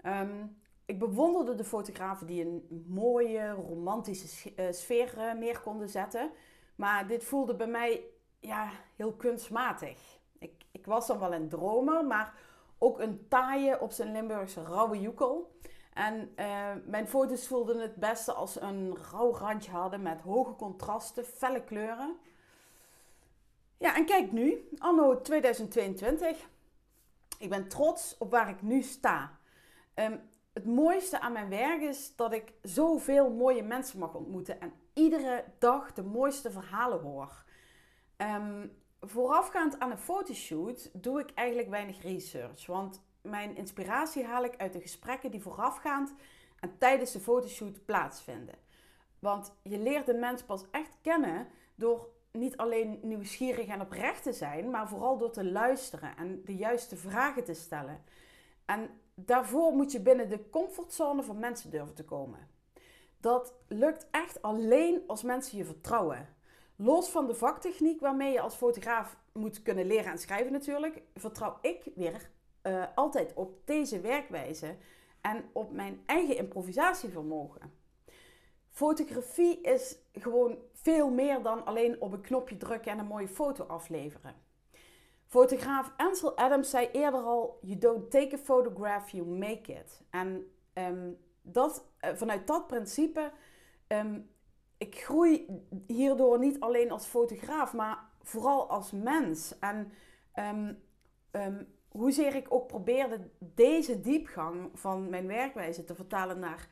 Ehm, 0.00 0.46
ik 0.84 0.98
bewonderde 0.98 1.54
de 1.54 1.64
fotografen 1.64 2.26
die 2.26 2.44
een 2.44 2.84
mooie, 2.88 3.50
romantische 3.50 4.52
uh, 4.56 4.72
sfeer 4.72 5.14
uh, 5.18 5.32
neer 5.32 5.60
konden 5.60 5.88
zetten. 5.88 6.30
Maar 6.76 7.06
dit 7.06 7.24
voelde 7.24 7.54
bij 7.54 7.66
mij 7.66 8.04
ja, 8.40 8.70
heel 8.96 9.12
kunstmatig. 9.12 10.18
Ik, 10.38 10.64
ik 10.72 10.86
was 10.86 11.06
dan 11.06 11.18
wel 11.18 11.34
een 11.34 11.48
dromer, 11.48 12.04
maar 12.04 12.34
ook 12.78 13.00
een 13.00 13.28
taaie 13.28 13.80
op 13.80 13.92
zijn 13.92 14.12
Limburgse 14.12 14.62
rauwe 14.62 15.00
joekel. 15.00 15.52
En 15.92 16.32
mijn 16.86 17.08
foto's 17.08 17.46
voelden 17.46 17.80
het 17.80 17.96
beste 17.96 18.32
als 18.32 18.60
een 18.60 18.96
rauw 19.10 19.32
randje 19.32 19.70
hadden 19.70 20.02
met 20.02 20.20
hoge 20.20 20.56
contrasten, 20.56 21.24
felle 21.24 21.64
kleuren. 21.64 22.16
Ja, 23.78 23.96
en 23.96 24.04
kijk 24.04 24.32
nu, 24.32 24.68
anno 24.78 25.20
2022. 25.20 26.48
Ik 27.38 27.48
ben 27.48 27.68
trots 27.68 28.18
op 28.18 28.30
waar 28.30 28.48
ik 28.48 28.62
nu 28.62 28.82
sta. 28.82 29.38
Um, 29.94 30.20
het 30.52 30.66
mooiste 30.66 31.20
aan 31.20 31.32
mijn 31.32 31.48
werk 31.48 31.80
is 31.80 32.16
dat 32.16 32.32
ik 32.32 32.52
zoveel 32.62 33.30
mooie 33.30 33.62
mensen 33.62 33.98
mag 33.98 34.14
ontmoeten 34.14 34.60
en 34.60 34.72
iedere 34.92 35.44
dag 35.58 35.92
de 35.92 36.02
mooiste 36.02 36.50
verhalen 36.50 37.00
hoor. 37.00 37.44
Um, 38.16 38.76
voorafgaand 39.00 39.78
aan 39.78 39.90
een 39.90 39.98
fotoshoot 39.98 40.90
doe 41.02 41.20
ik 41.20 41.30
eigenlijk 41.34 41.68
weinig 41.68 42.02
research, 42.02 42.66
want 42.66 43.02
mijn 43.22 43.56
inspiratie 43.56 44.24
haal 44.24 44.44
ik 44.44 44.56
uit 44.56 44.72
de 44.72 44.80
gesprekken 44.80 45.30
die 45.30 45.42
voorafgaand 45.42 46.14
en 46.60 46.78
tijdens 46.78 47.12
de 47.12 47.20
fotoshoot 47.20 47.84
plaatsvinden. 47.84 48.54
Want 49.18 49.54
je 49.62 49.78
leert 49.78 50.06
de 50.06 50.14
mens 50.14 50.42
pas 50.42 50.64
echt 50.70 50.96
kennen 51.02 51.48
door 51.74 52.08
niet 52.38 52.56
alleen 52.56 52.98
nieuwsgierig 53.02 53.66
en 53.66 53.80
oprecht 53.80 54.22
te 54.22 54.32
zijn, 54.32 54.70
maar 54.70 54.88
vooral 54.88 55.18
door 55.18 55.30
te 55.30 55.44
luisteren 55.44 56.16
en 56.16 56.42
de 56.44 56.56
juiste 56.56 56.96
vragen 56.96 57.44
te 57.44 57.54
stellen. 57.54 58.04
En 58.64 58.90
daarvoor 59.14 59.72
moet 59.72 59.92
je 59.92 60.00
binnen 60.00 60.28
de 60.28 60.50
comfortzone 60.50 61.22
van 61.22 61.38
mensen 61.38 61.70
durven 61.70 61.94
te 61.94 62.04
komen. 62.04 62.48
Dat 63.20 63.54
lukt 63.68 64.06
echt 64.10 64.42
alleen 64.42 65.02
als 65.06 65.22
mensen 65.22 65.58
je 65.58 65.64
vertrouwen. 65.64 66.28
Los 66.76 67.08
van 67.08 67.26
de 67.26 67.34
vaktechniek 67.34 68.00
waarmee 68.00 68.32
je 68.32 68.40
als 68.40 68.54
fotograaf 68.54 69.16
moet 69.32 69.62
kunnen 69.62 69.86
leren 69.86 70.12
en 70.12 70.18
schrijven 70.18 70.52
natuurlijk, 70.52 71.02
vertrouw 71.14 71.58
ik 71.60 71.84
weer 71.94 72.30
uh, 72.62 72.84
altijd 72.94 73.34
op 73.34 73.66
deze 73.66 74.00
werkwijze 74.00 74.76
en 75.20 75.44
op 75.52 75.72
mijn 75.72 76.02
eigen 76.06 76.36
improvisatievermogen. 76.36 77.83
Fotografie 78.74 79.60
is 79.60 79.98
gewoon 80.12 80.58
veel 80.72 81.10
meer 81.10 81.42
dan 81.42 81.64
alleen 81.64 82.00
op 82.00 82.12
een 82.12 82.20
knopje 82.20 82.56
drukken 82.56 82.92
en 82.92 82.98
een 82.98 83.06
mooie 83.06 83.28
foto 83.28 83.64
afleveren. 83.64 84.34
Fotograaf 85.26 85.92
Ansel 85.96 86.36
Adams 86.36 86.70
zei 86.70 86.88
eerder 86.92 87.20
al: 87.20 87.58
You 87.60 87.78
don't 87.78 88.10
take 88.10 88.34
a 88.34 88.38
photograph, 88.38 89.10
you 89.10 89.26
make 89.26 89.72
it. 89.72 90.02
En 90.10 90.50
um, 90.74 91.18
dat, 91.42 91.86
uh, 92.00 92.10
vanuit 92.14 92.46
dat 92.46 92.66
principe, 92.66 93.32
um, 93.88 94.30
ik 94.78 95.02
groei 95.02 95.62
hierdoor 95.86 96.38
niet 96.38 96.60
alleen 96.60 96.90
als 96.90 97.06
fotograaf, 97.06 97.72
maar 97.72 97.98
vooral 98.22 98.70
als 98.70 98.92
mens. 98.92 99.58
En 99.58 99.92
um, 100.34 101.66
hoezeer 101.88 102.34
ik 102.34 102.46
ook 102.48 102.66
probeerde 102.66 103.30
deze 103.38 104.00
diepgang 104.00 104.70
van 104.72 105.08
mijn 105.08 105.26
werkwijze 105.26 105.84
te 105.84 105.94
vertalen 105.94 106.38
naar 106.38 106.68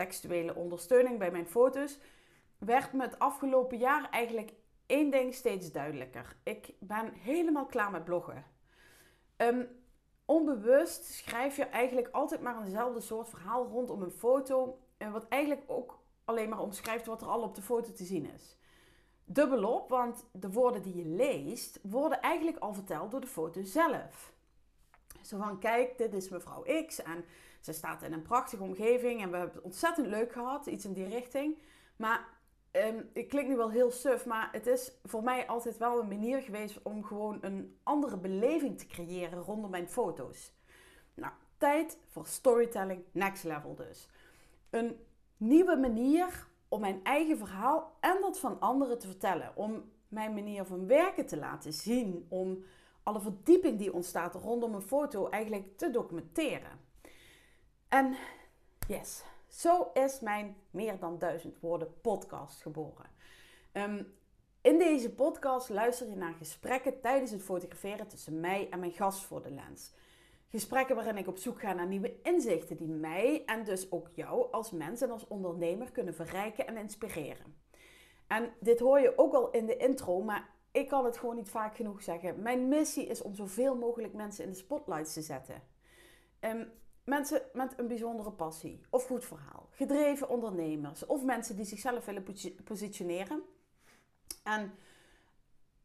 textuele 0.00 0.54
ondersteuning 0.54 1.18
bij 1.18 1.30
mijn 1.30 1.46
foto's, 1.46 1.98
werd 2.58 2.92
me 2.92 3.02
het 3.02 3.18
afgelopen 3.18 3.78
jaar 3.78 4.10
eigenlijk 4.10 4.52
één 4.86 5.10
ding 5.10 5.34
steeds 5.34 5.72
duidelijker. 5.72 6.36
Ik 6.42 6.72
ben 6.78 7.12
helemaal 7.12 7.66
klaar 7.66 7.90
met 7.90 8.04
bloggen. 8.04 8.44
Um, 9.36 9.68
onbewust 10.24 11.04
schrijf 11.04 11.56
je 11.56 11.64
eigenlijk 11.64 12.08
altijd 12.12 12.40
maar 12.40 12.62
eenzelfde 12.62 13.00
soort 13.00 13.28
verhaal 13.28 13.66
rondom 13.66 14.02
een 14.02 14.10
foto. 14.10 14.78
En 14.96 15.12
wat 15.12 15.28
eigenlijk 15.28 15.62
ook 15.66 15.98
alleen 16.24 16.48
maar 16.48 16.60
omschrijft 16.60 17.06
wat 17.06 17.22
er 17.22 17.28
al 17.28 17.42
op 17.42 17.54
de 17.54 17.62
foto 17.62 17.92
te 17.92 18.04
zien 18.04 18.30
is. 18.34 18.58
Dubbelop, 19.24 19.88
want 19.88 20.26
de 20.32 20.50
woorden 20.50 20.82
die 20.82 20.96
je 20.96 21.04
leest 21.04 21.78
worden 21.82 22.20
eigenlijk 22.20 22.58
al 22.58 22.74
verteld 22.74 23.10
door 23.10 23.20
de 23.20 23.26
foto 23.26 23.62
zelf. 23.62 24.32
Zo 25.22 25.38
van, 25.38 25.58
kijk, 25.58 25.98
dit 25.98 26.14
is 26.14 26.28
mevrouw 26.28 26.62
X 26.86 27.02
en 27.02 27.24
ze 27.60 27.72
staat 27.72 28.02
in 28.02 28.12
een 28.12 28.22
prachtige 28.22 28.62
omgeving 28.62 29.22
en 29.22 29.30
we 29.30 29.36
hebben 29.36 29.54
het 29.54 29.64
ontzettend 29.64 30.06
leuk 30.06 30.32
gehad, 30.32 30.66
iets 30.66 30.84
in 30.84 30.92
die 30.92 31.08
richting. 31.08 31.58
Maar 31.96 32.28
um, 32.72 33.10
het 33.12 33.26
klinkt 33.26 33.48
nu 33.48 33.56
wel 33.56 33.70
heel 33.70 33.90
suf, 33.90 34.26
maar 34.26 34.48
het 34.52 34.66
is 34.66 34.92
voor 35.04 35.22
mij 35.22 35.46
altijd 35.46 35.76
wel 35.76 36.00
een 36.00 36.08
manier 36.08 36.42
geweest 36.42 36.82
om 36.82 37.04
gewoon 37.04 37.38
een 37.40 37.78
andere 37.82 38.16
beleving 38.16 38.78
te 38.78 38.86
creëren 38.86 39.42
rondom 39.42 39.70
mijn 39.70 39.88
foto's. 39.88 40.52
Nou, 41.14 41.32
tijd 41.58 41.98
voor 42.06 42.26
storytelling 42.26 43.04
next 43.12 43.44
level 43.44 43.74
dus. 43.74 44.08
Een 44.70 44.98
nieuwe 45.36 45.76
manier 45.76 46.46
om 46.68 46.80
mijn 46.80 47.04
eigen 47.04 47.38
verhaal 47.38 47.96
en 48.00 48.18
dat 48.20 48.38
van 48.38 48.60
anderen 48.60 48.98
te 48.98 49.06
vertellen. 49.06 49.52
Om 49.54 49.90
mijn 50.08 50.34
manier 50.34 50.64
van 50.64 50.86
werken 50.86 51.26
te 51.26 51.36
laten 51.36 51.72
zien. 51.72 52.26
Om 52.28 52.64
alle 53.02 53.20
verdieping 53.20 53.78
die 53.78 53.92
ontstaat 53.92 54.34
rondom 54.34 54.74
een 54.74 54.82
foto 54.82 55.28
eigenlijk 55.28 55.76
te 55.76 55.90
documenteren. 55.90 56.88
En 57.90 58.16
yes, 58.88 59.22
zo 59.48 59.90
is 59.94 60.20
mijn 60.20 60.56
meer 60.70 60.98
dan 60.98 61.18
duizend 61.18 61.60
woorden 61.60 62.00
podcast 62.00 62.62
geboren. 62.62 63.06
Ehm, 63.72 64.02
in 64.60 64.78
deze 64.78 65.14
podcast 65.14 65.68
luister 65.68 66.08
je 66.08 66.16
naar 66.16 66.34
gesprekken 66.34 67.00
tijdens 67.00 67.30
het 67.30 67.42
fotograferen 67.42 68.08
tussen 68.08 68.40
mij 68.40 68.68
en 68.70 68.80
mijn 68.80 68.92
gast 68.92 69.24
voor 69.24 69.42
de 69.42 69.50
lens. 69.50 69.92
Gesprekken 70.48 70.96
waarin 70.96 71.16
ik 71.16 71.28
op 71.28 71.36
zoek 71.36 71.60
ga 71.60 71.72
naar 71.72 71.86
nieuwe 71.86 72.20
inzichten 72.22 72.76
die 72.76 72.88
mij 72.88 73.42
en 73.44 73.64
dus 73.64 73.92
ook 73.92 74.08
jou 74.14 74.52
als 74.52 74.70
mens 74.70 75.00
en 75.00 75.10
als 75.10 75.26
ondernemer 75.26 75.90
kunnen 75.90 76.14
verrijken 76.14 76.66
en 76.66 76.76
inspireren. 76.76 77.58
En 78.26 78.52
dit 78.60 78.80
hoor 78.80 79.00
je 79.00 79.18
ook 79.18 79.34
al 79.34 79.50
in 79.50 79.66
de 79.66 79.76
intro, 79.76 80.22
maar 80.22 80.48
ik 80.70 80.88
kan 80.88 81.04
het 81.04 81.18
gewoon 81.18 81.36
niet 81.36 81.50
vaak 81.50 81.76
genoeg 81.76 82.02
zeggen. 82.02 82.42
Mijn 82.42 82.68
missie 82.68 83.06
is 83.06 83.22
om 83.22 83.34
zoveel 83.34 83.76
mogelijk 83.76 84.12
mensen 84.12 84.44
in 84.44 84.50
de 84.50 84.56
spotlights 84.56 85.12
te 85.12 85.22
zetten. 85.22 85.62
Um, 86.40 86.72
mensen 87.10 87.42
met 87.52 87.72
een 87.76 87.86
bijzondere 87.86 88.32
passie 88.32 88.80
of 88.90 89.06
goed 89.06 89.24
verhaal, 89.24 89.68
gedreven 89.70 90.28
ondernemers 90.28 91.06
of 91.06 91.24
mensen 91.24 91.56
die 91.56 91.64
zichzelf 91.64 92.04
willen 92.04 92.24
positioneren. 92.64 93.42
En 94.42 94.72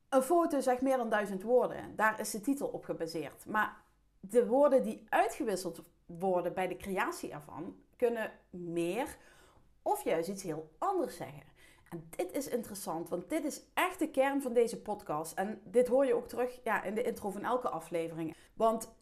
een 0.09 0.21
foto 0.21 0.59
zegt 0.59 0.81
meer 0.81 0.97
dan 0.97 1.09
duizend 1.09 1.43
woorden. 1.43 1.95
Daar 1.95 2.19
is 2.19 2.31
de 2.31 2.41
titel 2.41 2.67
op 2.67 2.83
gebaseerd. 2.83 3.45
Maar 3.45 3.81
de 4.19 4.47
woorden 4.47 4.83
die 4.83 5.05
uitgewisseld 5.09 5.81
worden 6.05 6.53
bij 6.53 6.67
de 6.67 6.77
creatie 6.77 7.31
ervan 7.31 7.75
kunnen 7.95 8.31
meer 8.49 9.17
of 9.81 10.03
juist 10.03 10.29
iets 10.29 10.43
heel 10.43 10.71
anders 10.77 11.15
zeggen. 11.15 11.43
En 11.89 12.07
dit 12.09 12.31
is 12.31 12.47
interessant, 12.47 13.09
want 13.09 13.29
dit 13.29 13.43
is 13.43 13.61
echt 13.73 13.99
de 13.99 14.09
kern 14.09 14.41
van 14.41 14.53
deze 14.53 14.81
podcast. 14.81 15.33
En 15.33 15.61
dit 15.63 15.87
hoor 15.87 16.05
je 16.05 16.15
ook 16.15 16.27
terug 16.27 16.59
ja, 16.63 16.83
in 16.83 16.95
de 16.95 17.03
intro 17.03 17.29
van 17.29 17.43
elke 17.43 17.69
aflevering. 17.69 18.35
Want 18.53 18.95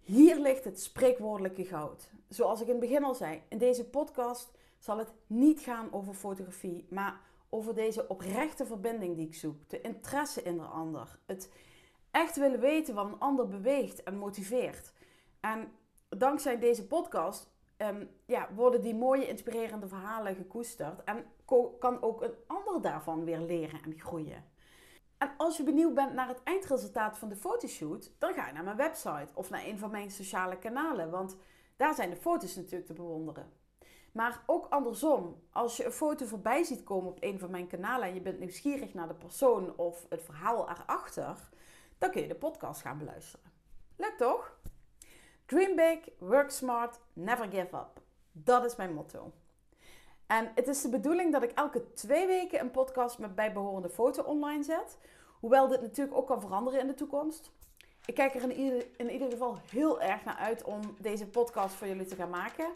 hier 0.00 0.38
ligt 0.38 0.64
het 0.64 0.80
spreekwoordelijke 0.80 1.64
goud. 1.64 2.10
Zoals 2.28 2.60
ik 2.60 2.66
in 2.66 2.72
het 2.72 2.80
begin 2.80 3.04
al 3.04 3.14
zei, 3.14 3.42
in 3.48 3.58
deze 3.58 3.84
podcast 3.84 4.50
zal 4.78 4.98
het 4.98 5.12
niet 5.26 5.60
gaan 5.60 5.92
over 5.92 6.14
fotografie, 6.14 6.86
maar 6.90 7.20
over 7.48 7.74
deze 7.74 8.08
oprechte 8.08 8.66
verbinding 8.66 9.16
die 9.16 9.26
ik 9.26 9.34
zoek. 9.34 9.68
De 9.68 9.80
interesse 9.80 10.42
in 10.42 10.56
de 10.56 10.62
ander. 10.62 11.18
Het 11.26 11.52
echt 12.10 12.36
willen 12.36 12.60
weten 12.60 12.94
wat 12.94 13.06
een 13.06 13.18
ander 13.18 13.48
beweegt 13.48 14.02
en 14.02 14.18
motiveert. 14.18 14.92
En 15.40 15.72
dankzij 16.08 16.58
deze 16.58 16.86
podcast 16.86 17.50
um, 17.76 18.10
ja, 18.26 18.48
worden 18.54 18.80
die 18.80 18.94
mooie, 18.94 19.28
inspirerende 19.28 19.88
verhalen 19.88 20.34
gekoesterd. 20.34 21.04
En 21.04 21.24
kan 21.78 22.02
ook 22.02 22.22
een 22.22 22.34
ander 22.46 22.82
daarvan 22.82 23.24
weer 23.24 23.40
leren 23.40 23.82
en 23.82 23.98
groeien. 23.98 24.44
En 25.20 25.30
als 25.36 25.56
je 25.56 25.62
benieuwd 25.62 25.94
bent 25.94 26.12
naar 26.12 26.28
het 26.28 26.42
eindresultaat 26.42 27.18
van 27.18 27.28
de 27.28 27.36
fotoshoot, 27.36 28.12
dan 28.18 28.34
ga 28.34 28.46
je 28.46 28.52
naar 28.52 28.64
mijn 28.64 28.76
website 28.76 29.28
of 29.34 29.50
naar 29.50 29.64
een 29.64 29.78
van 29.78 29.90
mijn 29.90 30.10
sociale 30.10 30.58
kanalen. 30.58 31.10
Want 31.10 31.36
daar 31.76 31.94
zijn 31.94 32.10
de 32.10 32.16
foto's 32.16 32.56
natuurlijk 32.56 32.86
te 32.86 32.92
bewonderen. 32.92 33.52
Maar 34.12 34.42
ook 34.46 34.66
andersom, 34.70 35.42
als 35.50 35.76
je 35.76 35.84
een 35.84 35.92
foto 35.92 36.26
voorbij 36.26 36.62
ziet 36.62 36.84
komen 36.84 37.10
op 37.10 37.16
een 37.20 37.38
van 37.38 37.50
mijn 37.50 37.66
kanalen 37.66 38.08
en 38.08 38.14
je 38.14 38.20
bent 38.20 38.38
nieuwsgierig 38.38 38.94
naar 38.94 39.08
de 39.08 39.14
persoon 39.14 39.76
of 39.76 40.06
het 40.08 40.22
verhaal 40.22 40.68
erachter, 40.70 41.48
dan 41.98 42.10
kun 42.10 42.22
je 42.22 42.28
de 42.28 42.34
podcast 42.34 42.80
gaan 42.80 42.98
beluisteren. 42.98 43.52
Leuk 43.96 44.14
toch? 44.16 44.58
Dream 45.46 45.76
big, 45.76 45.98
work 46.18 46.50
smart, 46.50 47.00
never 47.12 47.50
give 47.50 47.76
up. 47.76 48.02
Dat 48.32 48.64
is 48.64 48.76
mijn 48.76 48.94
motto. 48.94 49.32
En 50.30 50.50
het 50.54 50.68
is 50.68 50.82
de 50.82 50.88
bedoeling 50.88 51.32
dat 51.32 51.42
ik 51.42 51.50
elke 51.50 51.92
twee 51.92 52.26
weken 52.26 52.60
een 52.60 52.70
podcast 52.70 53.18
met 53.18 53.34
bijbehorende 53.34 53.88
foto 53.88 54.22
online 54.22 54.62
zet. 54.62 54.98
Hoewel 55.40 55.68
dit 55.68 55.80
natuurlijk 55.80 56.16
ook 56.16 56.26
kan 56.26 56.40
veranderen 56.40 56.80
in 56.80 56.86
de 56.86 56.94
toekomst. 56.94 57.50
Ik 58.04 58.14
kijk 58.14 58.34
er 58.34 58.42
in 58.42 58.52
ieder, 58.52 58.86
in 58.96 59.10
ieder 59.10 59.30
geval 59.30 59.58
heel 59.70 60.00
erg 60.00 60.24
naar 60.24 60.36
uit 60.36 60.64
om 60.64 60.80
deze 60.98 61.26
podcast 61.26 61.74
voor 61.74 61.86
jullie 61.86 62.06
te 62.06 62.14
gaan 62.14 62.30
maken. 62.30 62.66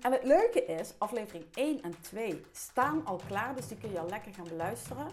En 0.00 0.12
het 0.12 0.24
leuke 0.24 0.64
is, 0.64 0.94
aflevering 0.98 1.44
1 1.54 1.82
en 1.82 1.94
2 2.00 2.44
staan 2.52 3.06
al 3.06 3.20
klaar, 3.26 3.54
dus 3.54 3.68
die 3.68 3.78
kun 3.78 3.90
je 3.90 4.00
al 4.00 4.08
lekker 4.08 4.34
gaan 4.34 4.48
beluisteren. 4.48 5.06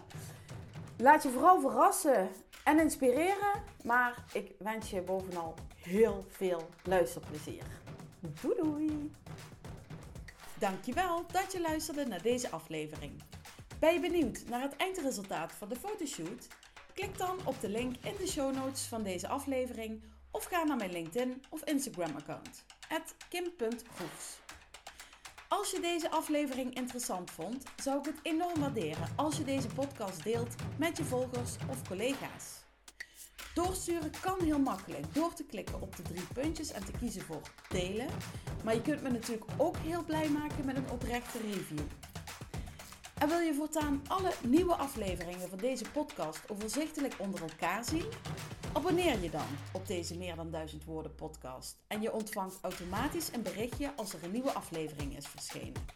Laat 0.98 1.22
je 1.22 1.28
vooral 1.28 1.60
verrassen 1.60 2.30
en 2.64 2.80
inspireren, 2.80 3.62
maar 3.84 4.24
ik 4.32 4.54
wens 4.58 4.90
je 4.90 5.00
bovenal 5.00 5.54
heel 5.76 6.24
veel 6.28 6.68
luisterplezier. 6.82 7.64
Doei 8.20 8.56
doei! 8.62 9.10
Dankjewel 10.62 11.24
dat 11.32 11.52
je 11.52 11.60
luisterde 11.60 12.06
naar 12.06 12.22
deze 12.22 12.50
aflevering. 12.50 13.22
Ben 13.78 13.92
je 13.92 14.00
benieuwd 14.00 14.44
naar 14.48 14.60
het 14.60 14.76
eindresultaat 14.76 15.52
van 15.52 15.68
de 15.68 15.76
fotoshoot? 15.76 16.46
Klik 16.94 17.18
dan 17.18 17.38
op 17.44 17.60
de 17.60 17.68
link 17.68 17.96
in 18.04 18.14
de 18.18 18.26
show 18.26 18.54
notes 18.54 18.82
van 18.82 19.02
deze 19.02 19.28
aflevering 19.28 20.02
of 20.30 20.44
ga 20.44 20.64
naar 20.64 20.76
mijn 20.76 20.92
LinkedIn 20.92 21.42
of 21.50 21.64
Instagram 21.64 22.16
account, 22.16 22.64
kim.goefs. 23.28 24.38
Als 25.48 25.70
je 25.70 25.80
deze 25.80 26.10
aflevering 26.10 26.74
interessant 26.74 27.30
vond, 27.30 27.64
zou 27.82 27.98
ik 27.98 28.04
het 28.04 28.18
enorm 28.22 28.60
waarderen 28.60 29.08
als 29.16 29.36
je 29.36 29.44
deze 29.44 29.68
podcast 29.68 30.24
deelt 30.24 30.54
met 30.78 30.96
je 30.96 31.04
volgers 31.04 31.56
of 31.70 31.88
collega's. 31.88 32.61
Doorsturen 33.54 34.10
kan 34.20 34.40
heel 34.42 34.58
makkelijk 34.58 35.14
door 35.14 35.34
te 35.34 35.44
klikken 35.44 35.80
op 35.80 35.96
de 35.96 36.02
drie 36.02 36.26
puntjes 36.34 36.72
en 36.72 36.84
te 36.84 36.92
kiezen 36.98 37.22
voor 37.22 37.40
delen. 37.68 38.06
Maar 38.64 38.74
je 38.74 38.82
kunt 38.82 39.02
me 39.02 39.10
natuurlijk 39.10 39.50
ook 39.56 39.76
heel 39.76 40.04
blij 40.04 40.28
maken 40.28 40.64
met 40.64 40.76
een 40.76 40.90
oprechte 40.90 41.38
review. 41.38 41.78
En 43.18 43.28
wil 43.28 43.38
je 43.38 43.54
voortaan 43.54 44.02
alle 44.08 44.32
nieuwe 44.44 44.74
afleveringen 44.74 45.48
van 45.48 45.58
deze 45.58 45.84
podcast 45.90 46.50
overzichtelijk 46.50 47.14
onder 47.18 47.42
elkaar 47.42 47.84
zien? 47.84 48.06
Abonneer 48.72 49.22
je 49.22 49.30
dan 49.30 49.46
op 49.72 49.86
deze 49.86 50.16
meer 50.16 50.36
dan 50.36 50.50
duizend 50.50 50.84
woorden 50.84 51.14
podcast 51.14 51.76
en 51.86 52.00
je 52.00 52.12
ontvangt 52.12 52.58
automatisch 52.62 53.32
een 53.32 53.42
berichtje 53.42 53.92
als 53.96 54.12
er 54.12 54.24
een 54.24 54.32
nieuwe 54.32 54.52
aflevering 54.52 55.16
is 55.16 55.26
verschenen. 55.26 55.86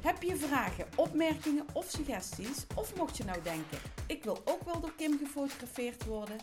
Heb 0.00 0.22
je 0.22 0.36
vragen, 0.36 0.86
opmerkingen 0.96 1.66
of 1.72 1.86
suggesties? 1.88 2.66
Of 2.74 2.96
mocht 2.96 3.16
je 3.16 3.24
nou 3.24 3.42
denken, 3.42 3.78
ik 4.06 4.24
wil 4.24 4.42
ook 4.44 4.62
wel 4.64 4.80
door 4.80 4.92
Kim 4.96 5.18
gefotografeerd 5.18 6.04
worden? 6.04 6.36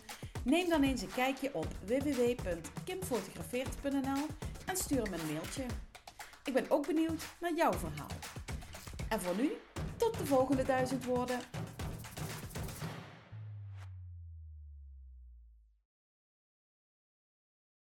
Neem 0.44 0.68
dan 0.68 0.82
eens 0.82 1.02
een 1.02 1.12
kijkje 1.14 1.54
op 1.54 1.66
www.kimfotografeert.nl 1.86 4.26
en 4.66 4.76
stuur 4.76 5.10
me 5.10 5.18
een 5.18 5.32
mailtje. 5.32 5.64
Ik 6.44 6.52
ben 6.52 6.70
ook 6.70 6.86
benieuwd 6.86 7.22
naar 7.40 7.54
jouw 7.54 7.72
verhaal. 7.72 8.10
En 9.08 9.20
voor 9.20 9.36
nu, 9.36 9.52
tot 9.96 10.18
de 10.18 10.26
volgende 10.26 10.64
duizend 10.64 11.04
woorden. 11.04 11.40